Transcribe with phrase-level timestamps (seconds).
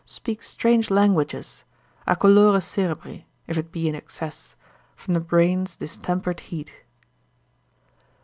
[0.03, 1.63] speak strange languages,
[2.07, 4.55] a colore cerebri (if it be in excess)
[4.95, 6.81] from the brain's distempered heat.